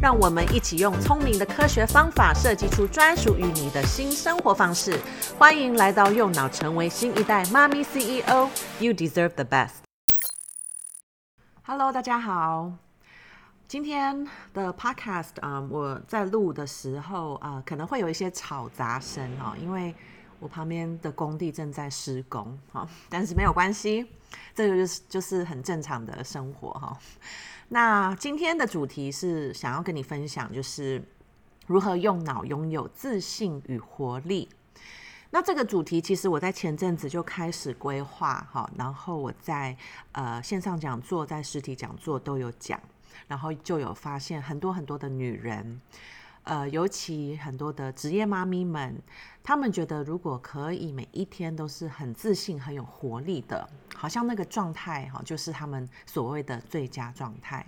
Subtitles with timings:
[0.00, 4.96] 让我们一起用聪明的科学方法设计出专属于你的新生活方式。
[5.36, 8.48] 欢迎来到右脑，成为新一代妈咪 CEO。
[8.78, 9.70] You deserve the best。
[11.62, 12.70] Hello，大家好。
[13.66, 14.24] 今天
[14.54, 19.92] 的 Podcast 啊、我在录的时候啊、可能会有一些吵杂声哦，因为
[20.40, 24.06] 我旁边的工地正在施工哈、但是没有关系，
[24.54, 26.96] 这个就是就是很正常的生活哈。
[27.68, 31.02] 那今天的主题是想要跟你分享，就是
[31.66, 34.48] 如何用脑拥有自信与活力。
[35.30, 39.76] 那这个主题其实我在前阵子就开始规划哈，然后我在
[40.12, 42.80] 呃线上讲座、在实体讲座都有讲，
[43.26, 45.78] 然后就有发现很多很多的女人，
[46.48, 48.96] 呃，尤其很多的职业妈咪们，
[49.42, 53.68] 她们觉得如果可以每一天都是很自信、很有活力的。
[53.94, 57.66] 好像那个状态哈，就是他们所谓的最佳状态。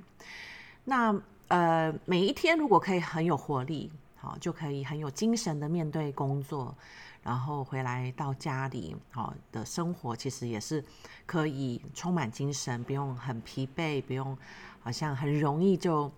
[0.85, 1.15] 那
[1.49, 6.75] 呃，每一天如果可以很有活力，好，就可以很有精神的面对工作，
[7.23, 10.83] 然后回来到家里，好的生活其实也是
[11.27, 14.35] 可以充满精神，不用很疲惫，不用
[14.81, 16.11] 好像很容易就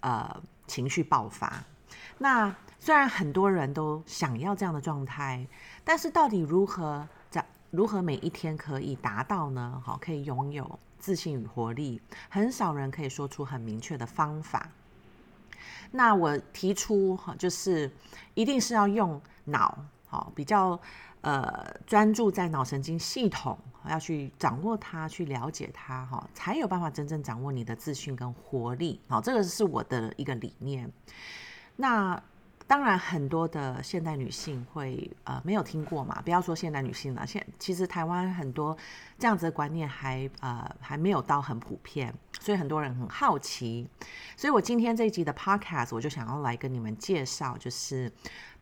[0.00, 1.62] 呃情绪爆发。
[2.18, 5.46] 那虽然很多人都想要这样的状态，
[5.84, 7.44] 但是到底如何在？
[7.70, 9.82] 如何每一天可以达到呢？
[9.84, 12.00] 好，可以拥有自信与活力，
[12.30, 14.66] 很少人可以说出很明确的方法。
[15.90, 17.90] 那我提出哈，就是
[18.32, 20.80] 一定是要用脑，好，比较
[21.20, 28.98] 呃专注在脑神经系统，要去掌握它，去了解它，哈，才有办法真正掌握你的自信跟活力。
[29.08, 30.90] 好，这个是我的一个理念。
[31.78, 32.22] 那。
[32.68, 38.76] 当然，很多的现代女性会呃没有听过嘛，不要说现代女性了，现其实台湾很多
[39.18, 43.88] 这样子的观念还呃还没有到很普遍，所以很多人很好奇。
[44.36, 48.12] 所以我今天这一集的 podcast 我就想要来跟你们介绍，就是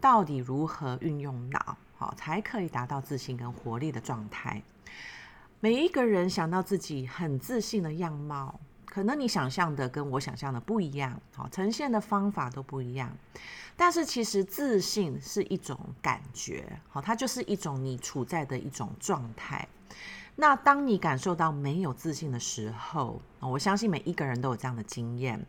[0.00, 4.62] 到底如何运用脑，好才可以达到自信跟活力的状态。
[5.58, 8.60] 每一个人想到自己很自信的样貌，
[8.96, 13.14] 可能你想象的跟我想象的不一样，好，呈现的方法都不一样。
[13.76, 19.68] 但是其实自信是一种感觉，好，它就是一种你处在的一种状态。
[20.34, 25.44] 那当你感受到没有自信的时候，我相信每一个人都有这样的经验，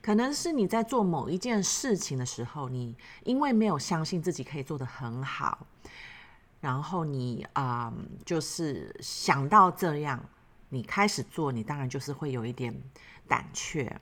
[0.00, 5.66] 可能是你在做某一件事情的时候，你因为没有相信自己可以做得很好，
[6.62, 7.92] 然后你啊、
[8.24, 10.18] 就是想到这样，
[10.76, 12.74] 你开始做，你当然就是会有一点
[13.26, 14.00] 胆怯。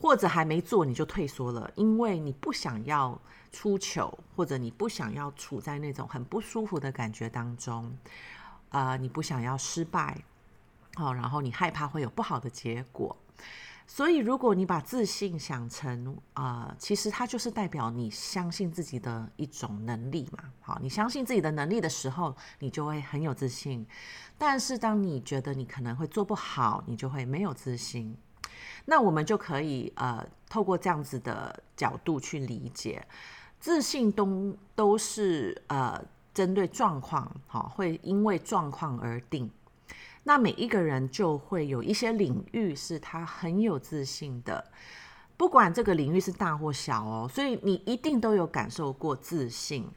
[0.00, 3.16] 或者还没做你就退缩了，因为你不想要
[3.52, 7.96] 出糗，或者你不想要处在那种很不舒服的感觉当中，
[8.70, 10.20] 啊、你不想要失败，
[10.96, 13.16] 哦，然后你害怕会有不好的结果，
[13.86, 23.86] 所以如果你把自信想成啊、呃，其实它就是代表你相信自己的一种能力嘛，好，你相信自己的能力的时候，你就会很有自信，
[24.38, 28.16] 但是当你觉得你可能会做不好，你就会没有自信。
[28.84, 33.04] 那我们就可以呃，透过这样子的角度去理解，
[33.60, 39.50] 自信都都是呃针对状况，好，会因为状况而定。
[40.24, 44.64] 那每一个人就会有一些领域是他很有自信的，
[45.36, 49.88] 不管这个领域是大或小哦，所以你一定都有感受过自信，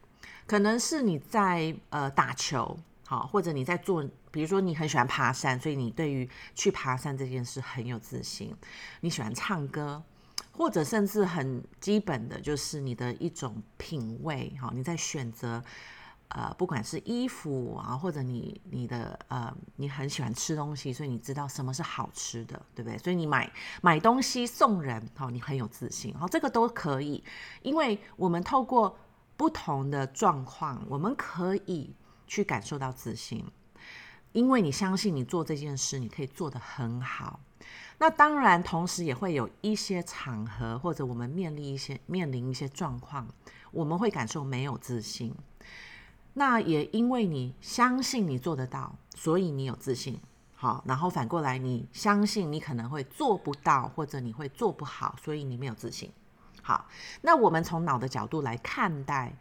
[0.46, 2.78] 可能是你在呃打球。
[3.08, 8.52] 好，或者你在做，比如说你很喜欢爬山，所以你对于去爬山这件事很有自信。
[9.02, 10.02] 你喜欢唱歌，
[10.52, 14.52] 或者甚至很基本的就是你的一种品味。
[14.60, 15.64] 好，你在选择，
[16.30, 22.98] 呃，不管是衣服啊，或者你你的呃，你很喜欢吃东西，所以你知道什么是好吃的，对不对？
[22.98, 23.52] 所以你买
[23.82, 26.14] 买东西送人，好，你很有自信。
[26.16, 27.24] 好，这个都可以，
[27.62, 28.98] 因为我们透过
[29.38, 31.94] 不同的状况，我们可以。
[32.28, 33.46] 去感受到自信，
[34.32, 37.40] 因为你相信你做这件事，你可以做得很好。
[38.00, 43.28] 那当然，同时也会有一些场合，或者我们面临一些面临一些状况，
[43.72, 45.36] 我们会感受没有自信。
[46.36, 50.20] 那也因为你相信你做得到，所以你有自信。
[50.54, 56.12] 好，然后反过来，你相信你可能会做不到，或者你会做不好，所以你没有自信。
[56.62, 56.88] 好，
[57.22, 59.36] 那我们从脑的角度来看待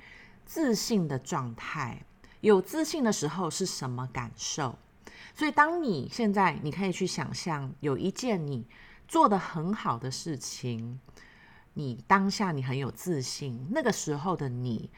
[0.44, 2.04] 自信的状态，
[2.40, 4.78] 有自信的时候是什么感受？
[5.34, 8.66] 所以，当你现在你可以去想象有一件你
[9.08, 11.00] 做得很好的事情，
[11.72, 14.90] 你当下你很有自信，那个时候的你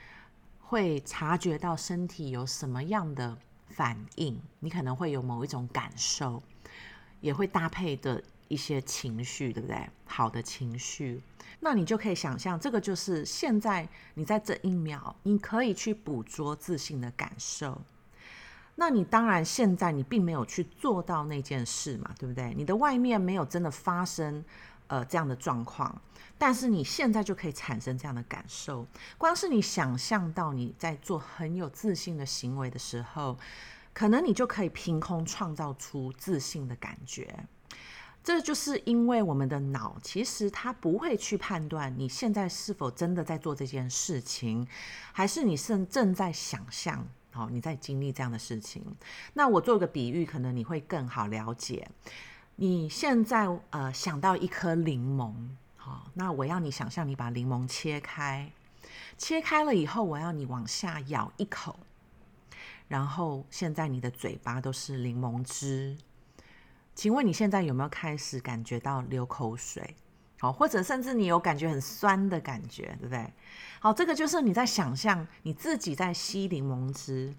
[0.69, 3.37] 会察觉到身体有什么样的
[3.69, 6.43] 反应，你可能会有某一种感受，
[7.21, 9.89] 也会搭配的一些情绪，对不对？
[10.05, 11.23] 好的情绪，
[11.61, 17.81] 那你就可以想象，这个就是现在你在这一秒，你可以去捕捉自信的感受。
[18.75, 22.53] 那你当然现在你并没有去做到那件事嘛，对不对？
[22.57, 24.45] 你的外面没有真的发生
[24.88, 26.00] 呃这样的状况，
[26.38, 28.87] 但是你现在就可以产生这样的感受。
[29.19, 33.38] 光是你想象到你在做很有自信的行为的时候，
[33.93, 37.47] 可能你就可以凭空创造出自信的感觉。
[38.23, 44.67] 这就是因为我们的脑其实它不会去判断你现在是否真的在做这件事情，
[45.12, 47.06] 还是你是正在想象。
[47.31, 48.82] 好，你在经历这样的事情，
[49.35, 51.87] 那我做个比喻，可能你会更好了解。
[52.58, 55.35] 你现在呃想到一颗柠檬，
[55.76, 58.50] 好，那我要你想象你把柠檬切开，
[59.19, 61.79] 切开了以后，我要你往下咬一口，
[62.88, 65.99] 然后现在你的嘴巴都是柠檬汁，
[66.94, 69.94] 请问你现在有没有开始感觉到流口水？
[70.38, 73.31] 好，或者甚至你有感觉很酸的感觉，对不对？
[73.81, 77.35] 好，这个就是你在想象你自己在吸柠檬汁，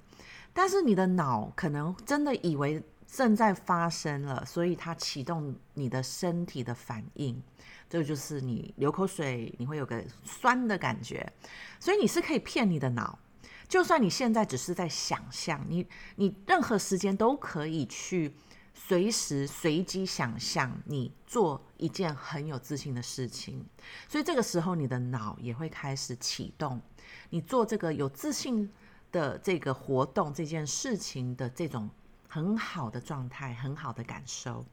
[0.53, 7.41] 但是你的脑可能真的以为正在发生了，所以它启动你的身体的反应，
[7.89, 11.31] 这就是你流口水，你会有个酸的感觉，
[11.79, 13.17] 所以你是可以骗你的脑，
[13.67, 15.87] 就算你现在只是在想象，你
[16.17, 18.35] 你任何时间都可以去。
[18.79, 23.65] 随时随机想象你做一件很有自信的事情，
[24.07, 26.79] 所以这个时候你的脑也会开始启动，
[27.31, 28.71] 你做这个有自信
[29.11, 31.89] 的这个活动这件事情的这种
[32.27, 34.65] 很好的状态，很好的感受。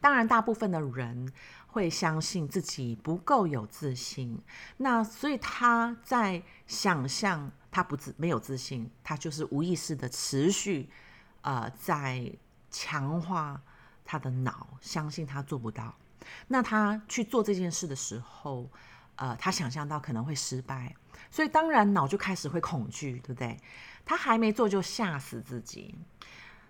[0.00, 1.32] 当然，大部分的人
[1.66, 4.40] 会相信自己不够有自信，
[4.76, 10.88] 那所以他在想象他不自没有自信，他就是无意识的持续
[11.42, 12.32] 呃在。
[12.70, 13.58] 强化
[14.04, 15.94] 他的脑，相信他做不到。
[16.48, 18.68] 那他去做这件事的时候，
[19.16, 20.94] 呃，他想象到可能会失败，
[21.30, 23.58] 所以当然脑就开始会恐惧，对不对？
[24.04, 25.94] 他还没做就吓死自己。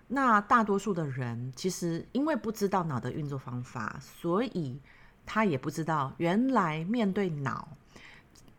[0.08, 4.80] 那大多数的人其实因为不知道脑的运作方法，所以
[5.24, 7.68] 他也不知道原来面对脑。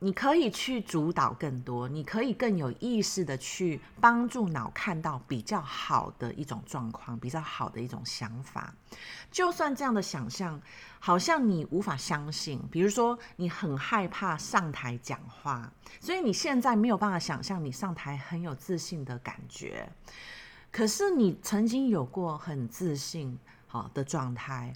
[0.01, 8.73] 你可以去主导更多，你可以更有意识的去帮助脑看到比较好的一种状况，比较好的一种想法。
[9.29, 10.61] 就算这样的想象
[10.99, 15.69] 好像你无法相信，比如说你很害怕上台讲话，
[15.99, 19.89] 所以你现在没有办法想象你上台很有自信的感觉。
[20.71, 23.38] 可是你曾经有过很自信
[23.68, 24.74] 好的状态，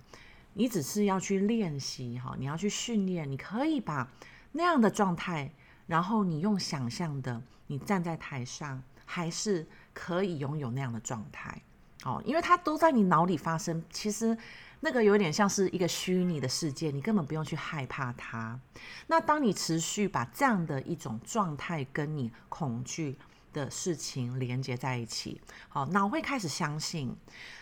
[0.54, 4.07] 你只是要去练习哈，你要去训练，你可以把。
[4.56, 5.51] 那样的状态，
[5.88, 11.60] 然后你用想象的，你站在台上，还是可以拥有那样的状态，
[12.04, 13.84] 哦，因为它都在你脑里发生。
[13.90, 14.38] 其实
[14.80, 18.60] 那个有点像是一个虚拟的世界，你根本不用去害怕它。
[19.07, 23.18] 那当你持续把这样的一种状态跟你恐惧
[23.54, 27.16] 的事情连接在一起，好，脑会开始相信，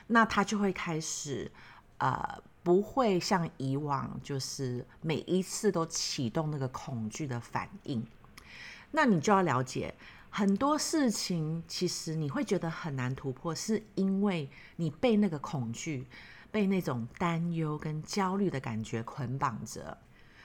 [0.07, 1.51] 那他就会开始，
[1.99, 2.41] 呃。
[2.63, 8.05] 不会像以往，就是每一次都启动那个恐惧的反应。
[8.91, 9.91] 那你就要了解，
[10.29, 16.05] 很多事情其实你会觉得很难突破，是因为你被那个恐惧、
[16.51, 19.97] 被那种担忧跟焦虑的感觉捆绑着。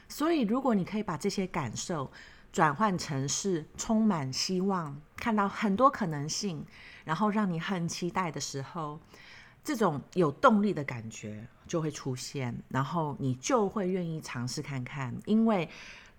[0.08, 2.10] 所以，如果你可以把这些感受
[2.52, 6.64] 转换成是充满希望、看到很多可能性，
[7.04, 9.00] 然后让你很期待的时候。
[9.64, 15.68] 这种有动力的感觉就会出现，然后你就会愿意尝试看看，因为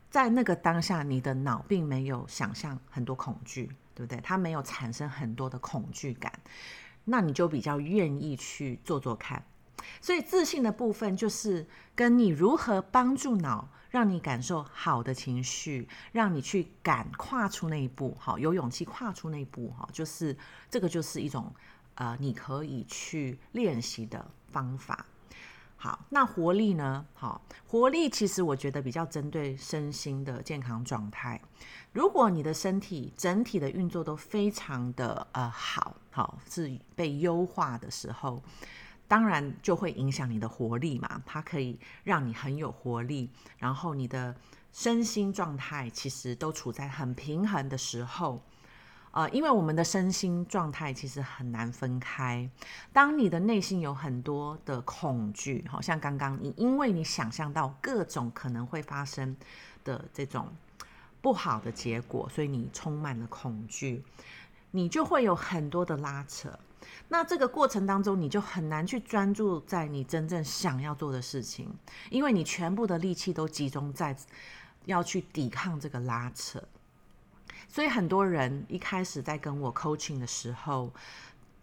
[0.10, 4.20] 在那个当下，你的脑并没有想象很多恐惧，对不对？
[4.20, 6.30] 它没有产生很多的恐惧感，
[7.06, 9.42] 那你就比较愿意去做做看。
[10.02, 11.66] 所以自信的部分就是
[11.96, 20.36] 跟你如何帮助脑，让你感受好的情绪，让你去敢跨出那一步，好，有勇气跨出那一步，哈，就是
[20.70, 21.54] 这个就是一种。
[22.00, 25.04] 呃，你可以去练习的方法。
[25.78, 27.04] 好，那活力呢？
[27.16, 31.42] 好，活力其实我觉得比较针对身心的健康状态。
[31.94, 38.44] 如果你的身体整体的运作都非常的呃好，好是被优化的时候，
[39.08, 41.22] 当然就会影响你的活力嘛。
[41.26, 44.36] 它可以让你很有活力，然后你的
[44.72, 48.42] 身心状态其实都处在很平衡的时候。
[49.12, 52.48] 呃，因为我们的身心状态其实很难分开。
[52.94, 59.36] 当你的内心有很多的恐惧，好像刚刚你，因为你想象到各种可能会发生
[59.84, 60.54] 的这种
[61.20, 64.04] 不好的结果，所以你充满了恐惧，
[64.70, 66.60] 你就会有很多的拉扯。
[67.10, 71.74] 那这个过程当中，你就很难去专注在你真正想要做的事情，
[72.10, 74.16] 因为你全部的力气都集中在
[74.86, 76.62] 要去抵抗这个拉扯。
[77.70, 80.92] 所以很多人一开始在跟我 coaching 的时候，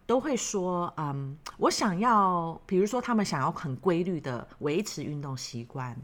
[0.06, 5.96] 都会说：“嗯，我想要，比如说他们想要很规律的维持运动习惯，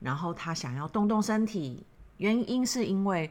[0.00, 3.30] 然后他想要动动身体，原因是因为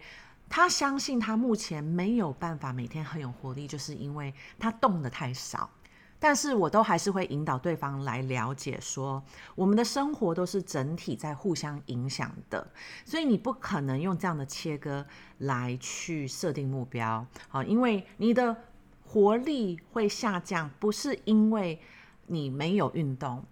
[0.50, 5.70] 他相信他目前没有办法每天很有活力，就是因为他动得太少。”
[6.18, 9.22] 但是我都还是会引导对方来了解，说
[9.54, 12.66] 我们的生活都是整体在互相影响的，
[13.04, 15.06] 所以你不可能用这样的切割
[15.40, 18.56] 来去设定目标，好，因为你的
[19.04, 21.80] 活力会下降，不是因为
[22.28, 23.44] 你没有运动。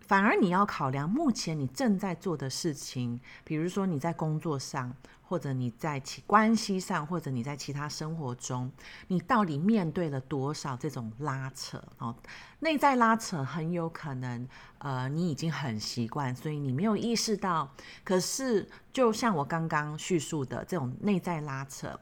[0.00, 4.94] 反而你要考量目前你正在做的事情，比如说你在工作上，
[5.32, 8.70] 或者你在其关系上，或者你在其他生活中，
[9.08, 12.14] 你到底面对了多少这种拉扯哦？
[12.58, 14.46] 内在拉扯很有可能，
[14.76, 17.72] 呃，你已经很习惯，所以你没有意识到。
[18.04, 21.98] 可是就像我刚刚叙述的这种内在拉扯，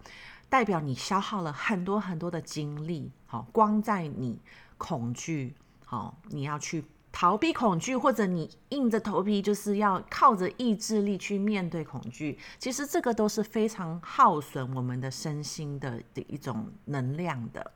[0.49, 4.41] 代表你消耗了很多很多的精力，好，光在你
[4.77, 6.85] 恐惧，好，你要去。
[7.13, 17.73] 逃避恐惧，或者你硬着头皮就是要靠着意志力去面对恐惧，其实这个都是非常耗损我们的身心的的一种能量的。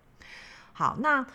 [0.73, 1.27] 好，那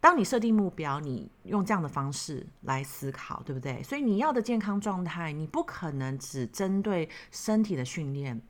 [0.00, 3.82] 当你设定目标，你用这样的方式来思考，对不对？
[3.82, 8.40] 所以你要的健康状态，你不可能只针对身体的训练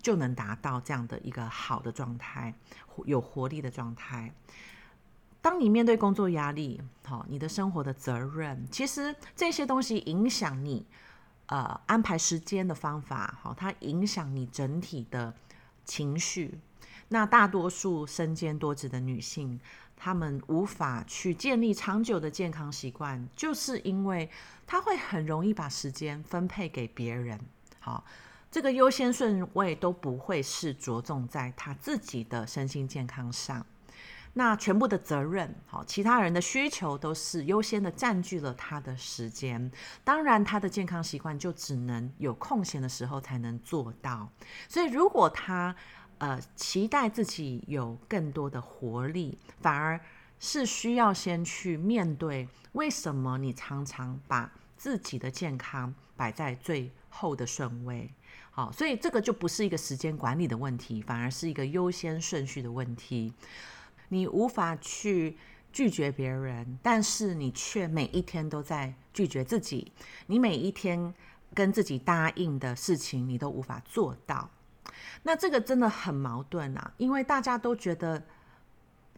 [0.00, 2.54] 就能达到这样的一个好的状态，
[3.04, 4.32] 有活力的状态。
[5.42, 10.86] 当你面对工作压力，好，你的生活的责任，其实这些东西影响你，
[11.46, 15.34] 呃，安排时间的方法，好，它影响你整体的
[15.84, 16.60] 情绪。
[17.08, 19.58] 那大多数身兼多职的女性，
[19.96, 24.30] 她们无法去建立长久的健康习惯，就是因为
[24.64, 27.38] 她会很容易把时间分配给别人，
[27.80, 28.04] 好，
[28.48, 33.66] 这个优先顺位都不会是着重在她自己的身心健康上。
[34.34, 39.70] 那全部的责任，好，其他人的需求都是优先的占据了他的时间。
[40.02, 44.26] 当然，他的健康习惯就只能有空闲的时候才能做到。
[44.68, 45.76] 所以，如果他
[46.16, 50.00] 呃期待自己有更多的活力，反而
[50.40, 58.10] 是需要先去面对为什么你常常把自己的健康摆在最后的顺位。
[58.50, 63.32] 好，所以这个就不是一个时间管理的问题，反而是一个优先顺序的问题。
[64.12, 65.38] 你无法去
[65.72, 69.90] 拒绝别人，但是你却每一天都在拒绝自己。
[70.26, 71.14] 你每一天
[71.54, 74.50] 跟自己答应的事情，你都无法做到。
[75.22, 76.92] 那这个真的很矛盾啊！
[76.98, 78.22] 因为大家都觉得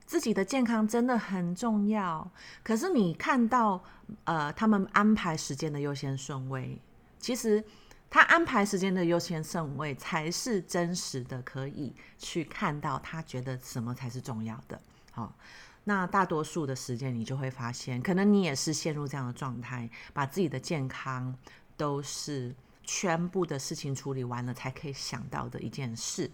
[0.07, 2.31] 自己的健康真的很重要，
[2.63, 3.83] 可是你看到
[4.23, 6.81] 呃，他们安排时间的优先顺位，
[7.19, 7.65] 其实
[8.14, 14.80] 他安排时间的优先顺位才是真实的，可以去看到他觉得什么才是重要的。
[15.11, 15.35] 好，
[15.83, 21.37] 那大多数的时间，你就会发现，可能你也是陷入这样的状态，把自己的健康
[21.76, 22.54] 都是
[22.85, 26.30] 全部的事情处理完了才可以想到的一件事。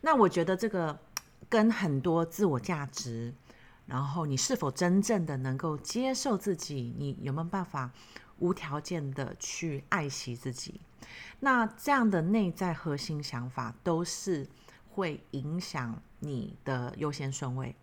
[0.00, 0.98] 那我觉得这个
[1.48, 3.32] 跟很多自我价值，
[3.86, 7.92] 然后你是否真正的能够接受自己，你有没有办法
[8.38, 10.80] 无条件的去爱惜自己，
[11.40, 14.46] 那这样的内在核心想法都是
[14.90, 17.74] 会影响你的优先顺位。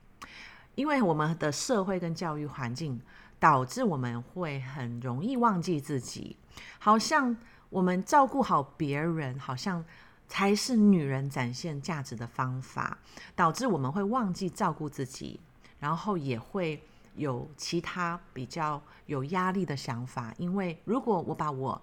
[0.76, 3.00] 因为我们的社会跟教育环境，
[3.40, 6.38] 导致我们会很容易忘记自己，
[6.80, 7.36] 好像
[7.70, 9.84] 我们照顾好别人，好像
[10.28, 12.98] 才是女人展现价值的方法，
[13.36, 15.40] 导致我们会忘记照顾自己，
[15.80, 16.84] 然后也会
[17.16, 20.34] 有其他比较有压力的想法。
[20.38, 21.82] 因为如果我把我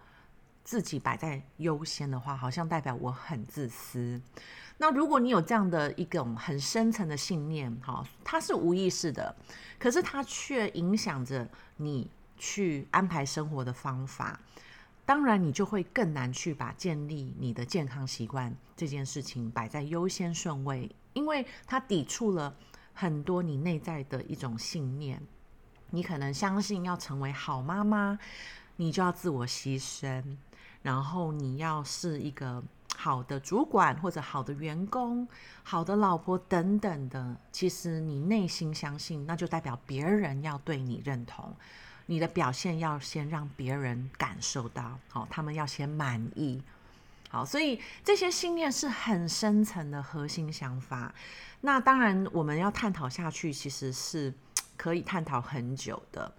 [0.63, 4.21] 自己摆在优先的话，好像代表我很自私。
[4.77, 9.35] 那如果你有这样的一种很深层的信念，哈，它是无意识的，
[9.79, 11.47] 可是它却影响着
[11.77, 14.41] 你去安排生活的方法。
[15.05, 22.55] 当然，你就会更难去把建立你的健康习惯这件事情摆在优先顺位，因为它抵触了
[23.01, 25.19] 很多你内在的一种信念。
[25.89, 28.19] 你可能相信要成为好妈妈，
[28.77, 30.37] 你就要自我牺牲。
[30.83, 32.63] 然后你要是一个
[32.97, 35.27] 好的主管或者好的员工、
[35.63, 41.55] 好的老婆等等的，其实你内心相信，那就代表别人要对你认同，
[42.05, 46.63] 你的表现要先让别人感受到，好，他们要先满意。
[47.33, 51.15] 好，所以这些信念是很深层的核心想法。
[51.61, 54.35] 那当然，我们要探讨下去，其实是
[54.77, 56.33] 可以探讨很久的，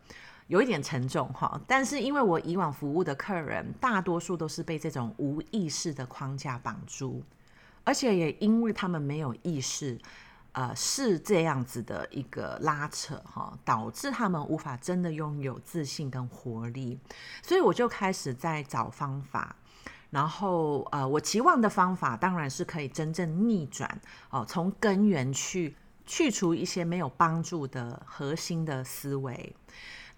[0.47, 1.61] 有一点沉重哈。
[1.65, 7.23] 但是因为我以往服务的客人，大多数都是被这种无意识的框架绑住，
[7.85, 9.97] 而且也因为他们没有意识，
[10.51, 16.99] 呃，是这样子的一个拉扯哈，导致他们无法真的拥有自信跟活力。
[17.41, 19.55] 所以我就开始在找方法。
[20.11, 23.89] 然后，呃，我期望的方法当然是可以真正逆转
[24.29, 25.73] 哦，从根源去
[26.05, 29.55] 去除一些没有帮助的核心的思维。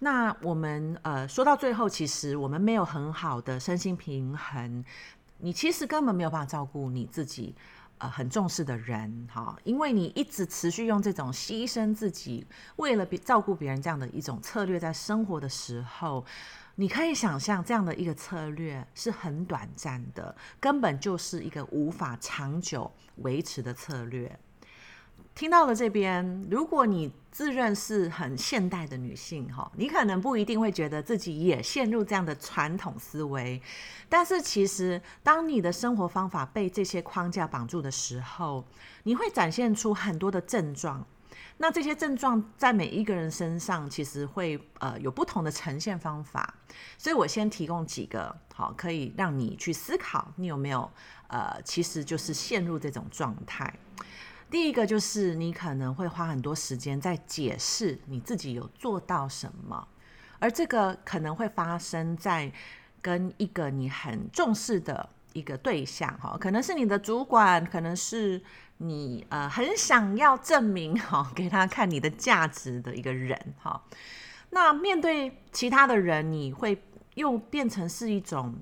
[0.00, 4.84] 那我们呃说到最后，其实我们没有很好的身心平衡，
[5.38, 7.54] 你其实根本没有办法照顾你自己
[7.98, 12.44] 呃很重视的人哈，因为你一直持续用这种牺牲自己
[12.76, 16.24] 为了别照顾别人这样的一种策略在生活的时候。
[16.76, 24.36] 你可以想象，这样的一个策略是很短暂的，根本就是一个无法长久维持的策略。
[25.36, 33.60] 听到了这边，如果你自认是很现代的女性，哈，你可能不一定会觉得自己也陷入这样的传统思维。
[34.08, 38.64] 但是，其实当你的生活方法被这些框架绑住的时候，
[39.02, 41.04] 你会展现出很多的症状。
[41.56, 46.52] 那这些症状在每一个人身上，其实会呃有不同的呈现方法，
[46.98, 50.90] 所以我先提供几个好，可以让你去思考，你有没有
[51.28, 53.72] 呃其实就是陷入这种状态。
[54.50, 59.86] 第一个就是你可能会花很多时间在解释你自己有做到什么，
[60.40, 62.52] 而这个可能会发生在
[63.00, 68.42] 跟一个你很重视的一个对象哈，可能是你的主管，可能是。
[68.78, 73.82] 你呃很想要证明 哈，给他看你的价值的一个人哈，
[74.50, 76.82] 那面对其他的人，你会
[77.14, 78.54] 又变成是一种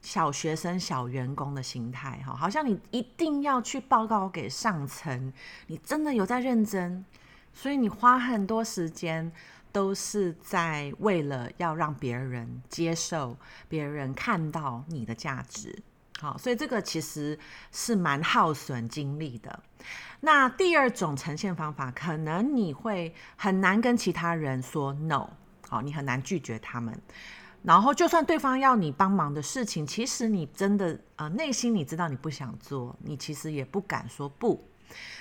[0.00, 5.32] 小学生、小员工的心态哈，好像你一定要去报告给上层，
[5.66, 7.04] 你真的有在认真，
[7.52, 9.30] 所以你花很多时间
[9.72, 13.36] 都是在为了要让别人接受、
[13.68, 15.82] 别人看到你的价值。
[16.20, 17.38] 好，所以这个其实
[17.72, 19.58] 是蛮耗损精力的。
[20.20, 25.30] 那第二种呈现方法，可能你会很难跟其他人说 no，
[25.68, 26.96] 好，你很难拒绝他们。
[27.62, 34.66] 然后，就算对方要你帮忙的事情，其实你真的呃内心你知道你不想做，你其实也不敢说不，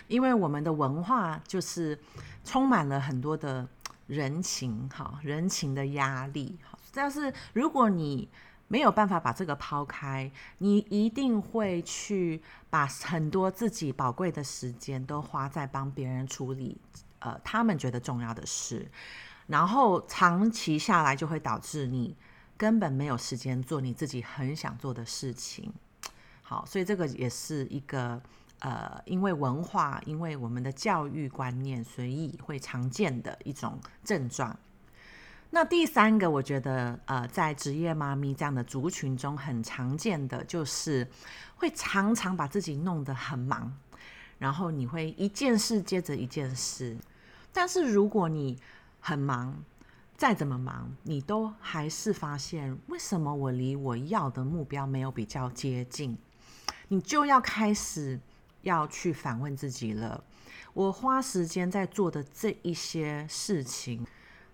[0.08, 2.00] 因为我们的文化就是
[2.44, 3.68] 充满了很多的
[4.08, 6.58] 人情，哈，人情的压力。
[6.64, 8.30] 好，但是如果你
[8.70, 16.80] 没有办法把这个抛开，你一定会去把很多自己宝贵的时间都花在帮别人处理，
[17.20, 18.90] 呃，他们觉得重要的事，
[19.48, 22.16] 然后长期下来就会导致你
[22.56, 25.74] 根本没有时间做你自己很想做的事情。
[26.44, 28.22] 好，所以这个也是一个
[28.60, 34.56] 呃，因为文化，因为我们的教育观念，所以会常见的一种症状。
[35.52, 41.08] 那第三个，我觉得，呃，在职业妈咪这样的族群中，很常见的就是
[41.56, 43.76] 会常常把自己弄得很忙，
[44.38, 46.96] 然后你会一件事接着一件事。
[47.52, 48.60] 但是如果你
[49.00, 49.64] 很忙，
[50.16, 56.16] 再怎么忙，你都还是发现为什么我离我要的目标没有比较接近，
[56.90, 58.20] 你就要开始
[58.62, 60.24] 要去反问自己了。
[60.74, 64.06] 我花时间在做的这一些事情。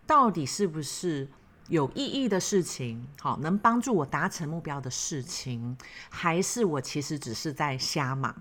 [0.07, 1.27] 到底是不是
[1.67, 3.07] 有意义的事情？
[3.19, 5.77] 好，能帮助我达成目标的事情，
[6.09, 8.35] 还是我其实只是在瞎忙？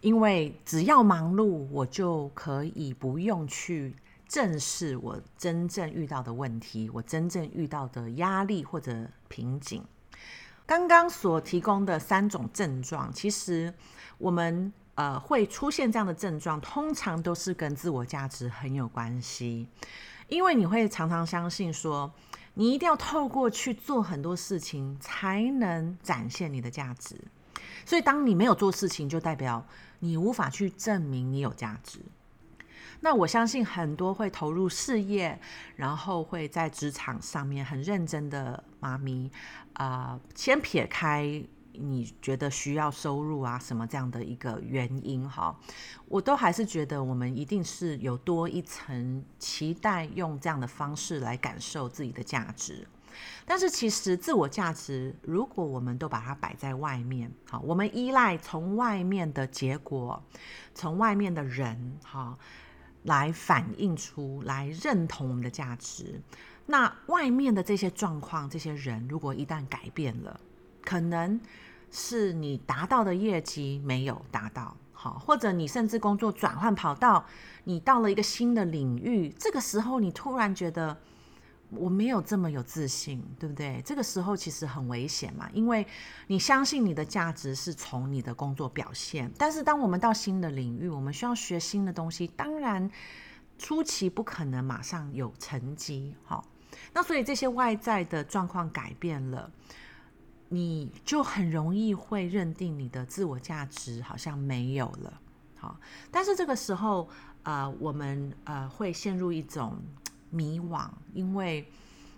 [0.00, 3.96] 因为只要忙碌，我就可以不用去
[4.28, 9.82] 正视我真正遇到的问题，我真正遇到的压力或者瓶颈。
[10.66, 13.72] 刚刚所提供的三种症状，其实
[14.18, 19.66] 我们呃会出现这样的症状，通常都是跟自我价值很有关系。
[20.28, 22.12] 因为你会常常相信说，
[22.54, 27.16] 你一定要透过去做很多事情才能展现你的价值，
[27.84, 29.66] 所以当你没有做事情，就代表
[30.00, 32.00] 你无法去证明你有价值。
[33.00, 35.40] 那我相信很多会投入事业，
[35.76, 39.30] 然后会在职场上面很认真的妈咪，
[39.74, 41.42] 啊、先撇开。
[41.80, 45.58] 你觉得需要收入啊，什么这样的一个原因哈，
[46.06, 52.86] 我都还是觉得我们一定是有多一层期待，用这样的方式来感受自己的价值。
[53.44, 60.22] 但是其实自我价值，如果我们都把它摆在外面，好，我们依赖从外面的结果，
[60.74, 62.38] 从外面的人，好，
[63.04, 66.20] 来反映出来认同我们的价值。
[66.66, 70.38] 那外面的这些状况，这些人，如果一旦改变了，
[70.82, 71.40] 可能
[71.90, 74.76] 是你达到的业绩没有达到。
[74.92, 77.24] 好，或者你甚至工作转换跑道，
[77.62, 80.96] 你到了一个新的领域，这个时候你突然觉得
[81.70, 83.80] 我没有这么有自信，对不对？
[83.84, 85.86] 这个时候其实很危险嘛，因为
[86.26, 92.90] 你相信你的价值是从你的工作表现，但是当我们到新的领域，我们需要学新的东西，当然
[93.56, 96.12] 初期不可能马上有成绩。
[96.24, 96.44] 好，
[96.92, 99.48] 那所以这些外在的状况改变了。
[100.50, 105.20] 你就很容易会认定你的自我价值好像没有了，
[105.58, 105.78] 好，
[106.10, 107.08] 但是这个时候，
[107.42, 109.76] 呃，我们呃会陷入一种
[110.30, 111.70] 迷惘，因为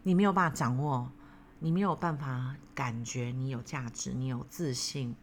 [0.04, 1.10] 你没有办法掌握，
[1.58, 5.14] 你没有办法感觉你有价值，你有自信，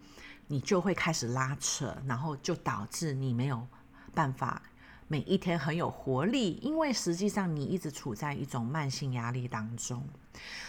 [0.48, 3.66] 你就会开始拉扯，然后就导致你没有
[4.14, 4.62] 办法。
[5.10, 10.04] 每一天很有活力，因为实际上你一直处在一种慢性压力当中。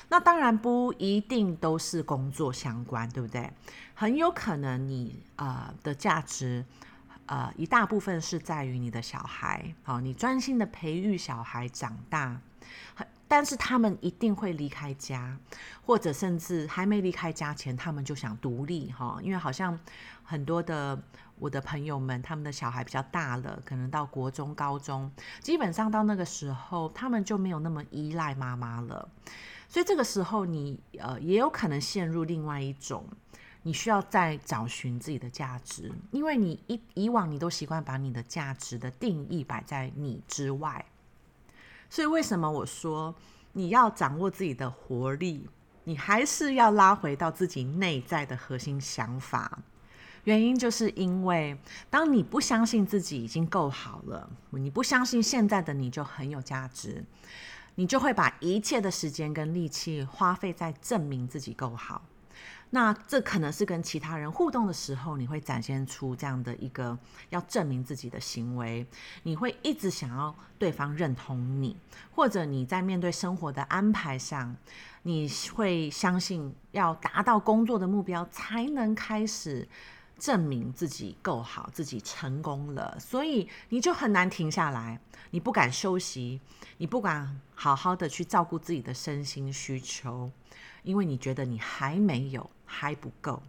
[0.08, 3.50] 那当然不一定都是工作相关，对不对？
[3.94, 6.64] 很有可能你呃的价值
[7.26, 12.40] 呃一大部分是在于你的小孩，好，你专心的培育小孩长大，
[13.26, 15.36] 但是他们一定会离开家，
[15.84, 19.78] 或者甚至还没离开家前，他们就想独立哈，因为好像
[20.22, 21.02] 很多的。
[21.40, 29.08] 我的朋友们，他们的小孩比较大了，可能到国中、高中，基本上到那个时候，他们就没有那么依赖妈妈了。
[29.68, 33.04] 所以这个时候你，呃也有可能陷入另外一种，
[33.62, 40.84] 你需要再找寻自己的价值，因为你以以往你都习惯把你的价值的定义摆在你之外。
[41.90, 43.14] 所以为什么我说
[43.52, 45.48] 你要掌握自己的活力，
[45.84, 49.58] 你还是要拉回到自己内在的核心想法。
[50.28, 57.02] 原因就是因为，当你不相信自己已经够好了，你不相信现在的你就很有价值，
[57.76, 62.02] 你就会把一切的时间跟力气花费在证明自己够好。
[62.68, 66.98] 那这可能是跟其他人互动的时候，你会展现出这样的一个
[67.30, 68.86] 要证明自己的行为。
[69.22, 71.74] 你会一直想要对方认同你，
[72.14, 74.54] 或者你在面对生活的安排上，
[75.04, 79.66] 你会相信要达到工作的目标才能开始。
[80.18, 85.00] 证明自己够好，自己成功了，所以你就很难停下来，
[85.30, 86.40] 你不敢休息，
[86.78, 90.30] 你不敢好好的去照顾自己的身心需求，
[90.82, 93.42] 因为你觉得你还没有，还不够。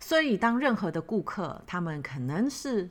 [0.00, 2.88] 所以当任何的顾客，他们可能是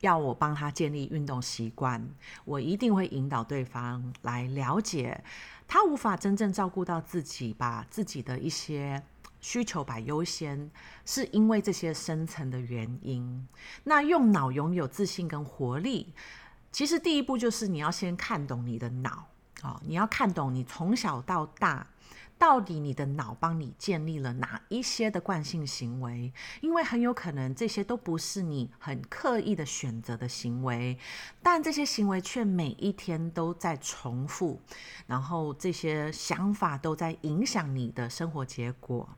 [0.00, 2.08] 要我帮他建立运动习惯，
[2.44, 5.22] 我一定会引导对方来了解，
[5.66, 9.02] 他无法真正照顾到自己，把自己的一些。
[9.40, 10.70] 需求摆优先，
[11.04, 13.46] 是因为这些深层的原因。
[13.84, 16.12] 那用脑拥有自信跟活力，
[16.72, 19.28] 其实第一步就是你要先看懂你的脑
[19.62, 21.86] 啊，你要看懂你从小到大，
[22.38, 26.32] 到底你的脑帮你建立了哪一些的惯性行为？
[26.60, 30.98] 因为很有可能这些都不是你很刻意的选择的行为，
[31.42, 34.60] 但这些行为却每一天都在重复，
[35.06, 39.08] 然后这些想法都在影响你的生活结果。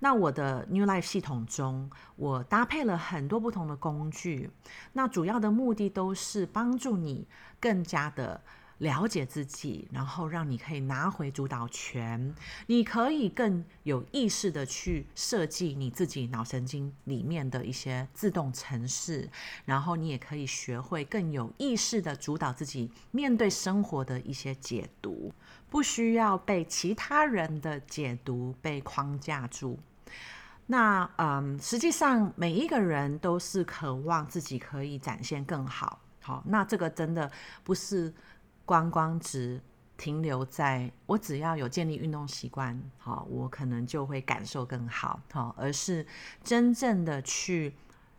[0.00, 4.50] 那我的 New Life 系统中，我搭配了很多不同的工具，
[4.94, 7.28] 那主要的目的都是帮助你
[7.60, 8.40] 更加的
[8.78, 12.34] 了解自己，然后让你可以拿回主导权，
[12.66, 19.28] 你可以更有意识的去设计你自己脑神经里面的一些自动程式，
[19.66, 25.30] 然后你也可以学会更有意识的主导自己面对生活的一些解读，
[25.68, 29.78] 不需要被其他人的解读被框架住。
[30.72, 35.98] 那嗯，实际上每一个人都是渴望自己可以展现更好。
[36.22, 37.28] 好，那这个真的
[37.64, 38.14] 不是
[38.64, 39.60] 光光只
[39.96, 45.20] 停留在我只要有建立运动习惯，好，我可能就会感受更好。
[45.32, 46.06] 好，而是
[46.44, 47.74] 真正的去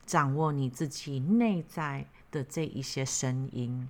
[0.06, 3.88] 掌握你自己内在的这一些声音。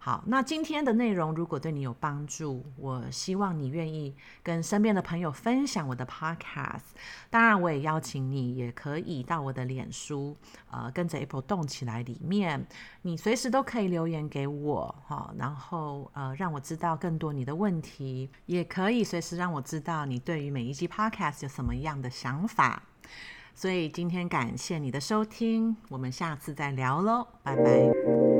[0.00, 6.94] 好，那今天的内容如果对你有帮助，我希望你愿意跟身边的朋友分享我的 podcast。
[7.28, 10.36] 当然，我也邀请你，也可以到我的脸书，
[10.70, 12.64] 呃，跟着 Apple 动起来里面，
[13.02, 22.82] 你随时都可以留言给我，哈，然后呃，让我知道更多你的问题，也可以随时让我知道你对于每一集 podcast 有什么样的想法。
[23.52, 28.37] 所以今天感谢你的收听，我们下次再聊喽，拜拜。